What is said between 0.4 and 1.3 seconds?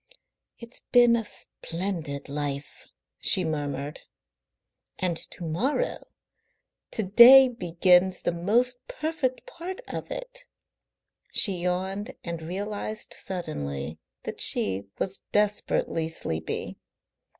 "It's been a